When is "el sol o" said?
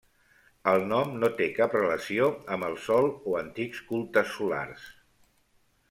2.71-3.39